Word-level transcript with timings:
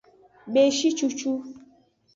Beshi 0.55 0.87
cucu. 0.97 1.29